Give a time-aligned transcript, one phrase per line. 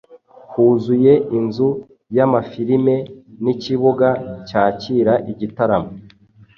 [0.51, 1.69] Huzuye inzu
[2.15, 2.95] y’amafilime
[3.43, 4.09] n’ikibuga
[4.47, 5.91] cyakira igitaramo